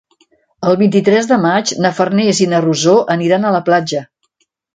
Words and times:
El 0.69 0.77
vint-i-tres 0.77 1.29
de 1.31 1.37
maig 1.43 1.73
na 1.87 1.91
Farners 1.99 2.41
i 2.45 2.49
na 2.55 2.63
Rosó 2.67 2.97
aniran 3.19 3.47
a 3.47 3.53
la 3.59 3.61
platja. 3.71 4.05